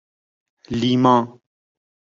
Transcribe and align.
لیما 0.79 1.15